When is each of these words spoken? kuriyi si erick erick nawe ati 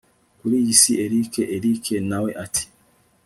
kuriyi 0.39 0.73
si 0.81 0.91
erick 1.05 1.33
erick 1.55 1.85
nawe 2.09 2.29
ati 2.45 2.63